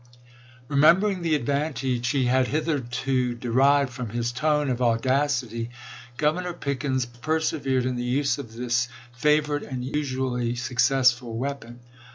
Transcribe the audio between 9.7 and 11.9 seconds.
usually successful weapon.